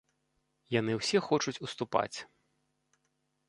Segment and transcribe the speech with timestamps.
[0.75, 2.17] Яны ўсе хочуць уступаць.